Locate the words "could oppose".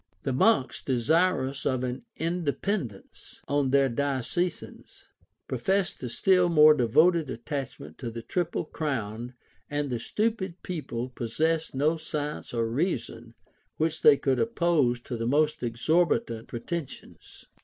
14.17-14.99